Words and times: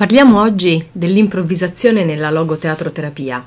Parliamo 0.00 0.40
oggi 0.40 0.82
dell'improvvisazione 0.92 2.06
nella 2.06 2.30
logoteatroterapia. 2.30 3.46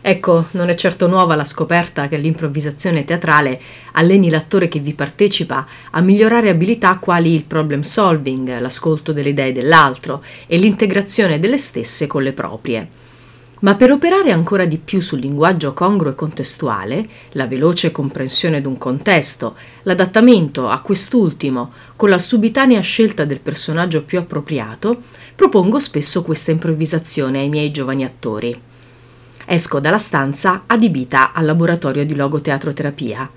Ecco, 0.00 0.46
non 0.50 0.68
è 0.68 0.74
certo 0.74 1.06
nuova 1.06 1.36
la 1.36 1.44
scoperta 1.44 2.08
che 2.08 2.16
l'improvvisazione 2.16 3.04
teatrale 3.04 3.60
alleni 3.92 4.28
l'attore 4.28 4.66
che 4.66 4.80
vi 4.80 4.94
partecipa 4.94 5.64
a 5.92 6.00
migliorare 6.00 6.48
abilità 6.48 6.98
quali 6.98 7.32
il 7.32 7.44
problem 7.44 7.82
solving, 7.82 8.58
l'ascolto 8.58 9.12
delle 9.12 9.28
idee 9.28 9.52
dell'altro 9.52 10.24
e 10.48 10.56
l'integrazione 10.56 11.38
delle 11.38 11.56
stesse 11.56 12.08
con 12.08 12.24
le 12.24 12.32
proprie. 12.32 12.88
Ma 13.66 13.74
per 13.74 13.90
operare 13.90 14.30
ancora 14.30 14.64
di 14.64 14.78
più 14.78 15.00
sul 15.00 15.18
linguaggio 15.18 15.72
congruo 15.72 16.12
e 16.12 16.14
contestuale, 16.14 17.08
la 17.30 17.48
veloce 17.48 17.90
comprensione 17.90 18.60
d'un 18.60 18.78
contesto, 18.78 19.56
l'adattamento 19.82 20.68
a 20.68 20.78
quest'ultimo 20.78 21.72
con 21.96 22.08
la 22.08 22.20
subitanea 22.20 22.78
scelta 22.78 23.24
del 23.24 23.40
personaggio 23.40 24.04
più 24.04 24.20
appropriato, 24.20 25.02
propongo 25.34 25.80
spesso 25.80 26.22
questa 26.22 26.52
improvvisazione 26.52 27.40
ai 27.40 27.48
miei 27.48 27.72
giovani 27.72 28.04
attori. 28.04 28.56
Esco 29.46 29.80
dalla 29.80 29.98
stanza 29.98 30.62
adibita 30.66 31.32
al 31.32 31.44
laboratorio 31.44 32.06
di 32.06 32.14
logoteatroterapia. 32.14 33.28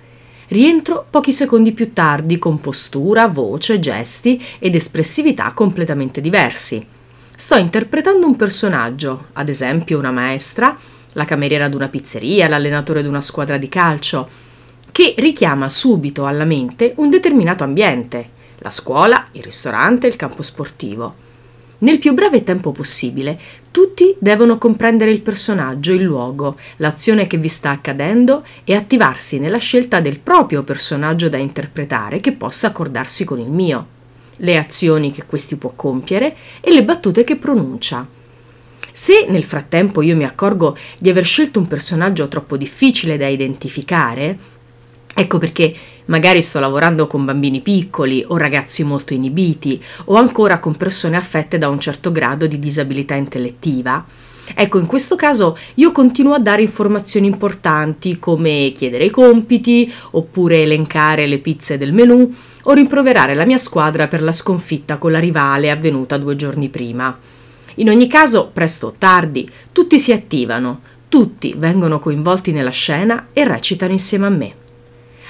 Rientro 0.49 1.07
pochi 1.09 1.33
secondi 1.33 1.71
più 1.71 1.91
tardi 1.91 2.37
con 2.37 2.59
postura, 2.59 3.27
voce, 3.27 3.79
gesti 3.79 4.39
ed 4.59 4.75
espressività 4.75 5.53
completamente 5.53 6.21
diversi 6.21 6.97
sto 7.39 7.55
interpretando 7.55 8.27
un 8.27 8.35
personaggio, 8.35 9.27
ad 9.31 9.47
esempio 9.47 9.97
una 9.97 10.11
maestra, 10.11 10.77
la 11.13 11.23
cameriera 11.23 11.69
di 11.69 11.75
una 11.75 11.87
pizzeria, 11.87 12.49
l'allenatore 12.49 13.01
di 13.01 13.07
una 13.07 13.21
squadra 13.21 13.55
di 13.55 13.69
calcio, 13.69 14.27
che 14.91 15.13
richiama 15.17 15.69
subito 15.69 16.25
alla 16.25 16.43
mente 16.43 16.91
un 16.97 17.09
determinato 17.09 17.63
ambiente, 17.63 18.29
la 18.57 18.69
scuola, 18.69 19.29
il 19.31 19.41
ristorante, 19.41 20.05
il 20.07 20.17
campo 20.17 20.41
sportivo. 20.41 21.15
Nel 21.77 21.97
più 21.97 22.13
breve 22.13 22.43
tempo 22.43 22.73
possibile, 22.73 23.39
tutti 23.71 24.13
devono 24.19 24.57
comprendere 24.57 25.11
il 25.11 25.21
personaggio, 25.21 25.93
il 25.93 26.01
luogo, 26.01 26.57
l'azione 26.75 27.25
che 27.25 27.37
vi 27.37 27.47
sta 27.47 27.69
accadendo 27.69 28.43
e 28.65 28.75
attivarsi 28.75 29.39
nella 29.39 29.59
scelta 29.59 30.01
del 30.01 30.19
proprio 30.19 30.63
personaggio 30.63 31.29
da 31.29 31.37
interpretare 31.37 32.19
che 32.19 32.33
possa 32.33 32.67
accordarsi 32.67 33.23
con 33.23 33.39
il 33.39 33.49
mio 33.49 33.97
le 34.39 34.57
azioni 34.57 35.11
che 35.11 35.25
questi 35.25 35.55
può 35.55 35.73
compiere 35.75 36.35
e 36.61 36.71
le 36.71 36.83
battute 36.83 37.23
che 37.23 37.37
pronuncia. 37.37 38.07
Se 38.91 39.25
nel 39.29 39.43
frattempo 39.43 40.01
io 40.01 40.15
mi 40.15 40.25
accorgo 40.25 40.75
di 40.97 41.09
aver 41.09 41.23
scelto 41.23 41.59
un 41.59 41.67
personaggio 41.67 42.27
troppo 42.27 42.57
difficile 42.57 43.17
da 43.17 43.27
identificare, 43.27 44.37
ecco 45.13 45.37
perché 45.37 45.73
magari 46.05 46.41
sto 46.41 46.59
lavorando 46.59 47.07
con 47.07 47.23
bambini 47.23 47.61
piccoli 47.61 48.23
o 48.27 48.37
ragazzi 48.37 48.83
molto 48.83 49.13
inibiti 49.13 49.81
o 50.05 50.15
ancora 50.15 50.59
con 50.59 50.75
persone 50.75 51.17
affette 51.17 51.57
da 51.57 51.69
un 51.69 51.79
certo 51.79 52.11
grado 52.11 52.47
di 52.47 52.59
disabilità 52.59 53.15
intellettiva, 53.15 54.05
Ecco, 54.53 54.79
in 54.79 54.85
questo 54.85 55.15
caso 55.15 55.57
io 55.75 55.91
continuo 55.91 56.33
a 56.33 56.39
dare 56.39 56.61
informazioni 56.61 57.27
importanti 57.27 58.19
come 58.19 58.71
chiedere 58.75 59.05
i 59.05 59.09
compiti, 59.09 59.91
oppure 60.11 60.63
elencare 60.63 61.27
le 61.27 61.39
pizze 61.39 61.77
del 61.77 61.93
menù, 61.93 62.31
o 62.63 62.73
rimproverare 62.73 63.33
la 63.35 63.45
mia 63.45 63.57
squadra 63.57 64.07
per 64.07 64.21
la 64.21 64.31
sconfitta 64.31 64.97
con 64.97 65.11
la 65.11 65.19
rivale 65.19 65.71
avvenuta 65.71 66.17
due 66.17 66.35
giorni 66.35 66.69
prima. 66.69 67.17
In 67.75 67.89
ogni 67.89 68.07
caso, 68.07 68.49
presto 68.51 68.87
o 68.87 68.93
tardi, 68.97 69.49
tutti 69.71 69.99
si 69.99 70.11
attivano, 70.11 70.81
tutti 71.07 71.55
vengono 71.57 71.99
coinvolti 71.99 72.51
nella 72.51 72.69
scena 72.69 73.27
e 73.31 73.45
recitano 73.45 73.93
insieme 73.93 74.25
a 74.25 74.29
me. 74.29 74.53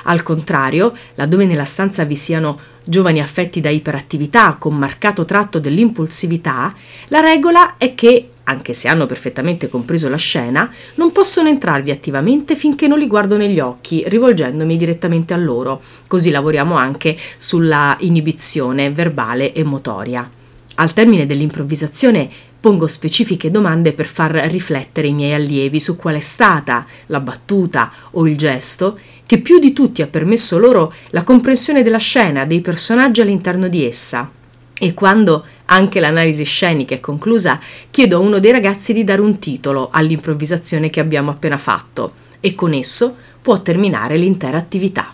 Al 0.04 0.24
contrario, 0.24 0.94
laddove 1.16 1.46
nella 1.46 1.66
stanza 1.66 2.06
vi 2.06 2.16
siano 2.16 2.60
giovani 2.84 3.20
affetti 3.20 3.60
da 3.60 3.70
iperattività 3.70 4.56
con 4.58 4.76
marcato 4.76 5.26
tratto 5.26 5.60
dell'impulsività, 5.60 6.74
la 7.10 7.20
regola 7.20 7.76
è 7.78 7.94
che 7.96 8.30
anche 8.50 8.74
se 8.74 8.88
hanno 8.88 9.06
perfettamente 9.06 9.70
compreso 9.70 10.10
la 10.10 10.18
scena, 10.18 10.70
non 10.96 11.12
possono 11.12 11.48
entrarvi 11.48 11.92
attivamente 11.92 12.56
finché 12.56 12.88
non 12.88 12.98
li 12.98 13.08
guardo 13.08 13.38
negli 13.38 13.60
occhi, 13.60 14.04
rivolgendomi 14.08 14.76
direttamente 14.76 15.34
a 15.34 15.38
loro. 15.38 15.82
Così 16.08 16.32
lavoriamo 16.32 16.76
anche 16.76 17.16
sulla 17.38 17.96
inibizione 18.00 18.92
verbale 18.92 19.54
e 19.54 19.64
motoria. 19.64 20.30
Al 20.76 20.94
termine 20.94 21.26
dell'improvvisazione 21.26 22.30
pongo 22.60 22.88
specifiche 22.88 23.52
domande 23.52 23.94
per 23.94 24.08
far 24.08 24.32
riflettere 24.32 25.08
i 25.08 25.14
miei 25.14 25.34
allievi 25.34 25.80
su 25.80 25.96
qual 25.96 26.16
è 26.16 26.20
stata 26.20 26.86
la 27.08 27.20
battuta 27.20 27.92
o 28.12 28.28
il 28.28 28.36
gesto 28.36 28.98
che 29.26 29.40
più 29.40 29.60
di 29.60 29.74
tutti 29.74 30.02
ha 30.02 30.08
permesso 30.08 30.58
loro 30.58 30.92
la 31.12 31.24
comprensione 31.24 31.84
della 31.84 31.98
scena, 31.98 32.46
dei 32.46 32.62
personaggi 32.62 33.22
all'interno 33.22 33.68
di 33.68 33.86
essa. 33.86 34.39
E 34.80 34.94
quando 34.94 35.46
anche 35.66 36.00
l'analisi 36.00 36.46
scenica 36.46 36.96
è 36.96 37.00
conclusa, 37.02 37.60
chiedo 37.92 38.16
a 38.16 38.20
uno 38.22 38.40
dei 38.40 38.52
ragazzi 38.52 38.94
di 38.94 39.04
dare 39.04 39.20
un 39.20 39.38
titolo 39.38 39.90
all'improvvisazione 39.92 40.90
che 40.90 41.02
abbiamo 41.02 41.32
appena 41.32 41.58
fatto 41.58 42.14
e 42.40 42.56
con 42.56 42.74
esso 42.74 43.16
può 43.42 43.62
terminare 43.62 44.16
l'intera 44.16 44.58
attività. 44.58 45.14